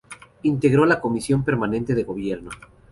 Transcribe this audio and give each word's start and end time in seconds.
Integró 0.41 0.87
la 0.87 0.99
Comisión 0.99 1.43
permanente 1.43 1.93
de 1.93 2.03
Gobierno. 2.03 2.49